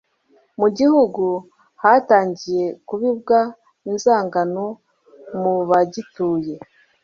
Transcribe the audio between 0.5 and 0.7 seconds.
mu